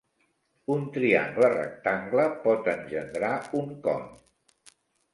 Un 0.75 0.87
triangle 0.95 1.51
rectangle 1.57 2.27
pot 2.49 2.73
engendrar 2.77 3.33
un 3.63 3.73
con. 3.89 4.13